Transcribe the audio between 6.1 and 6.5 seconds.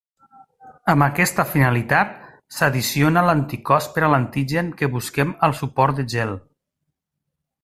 gel.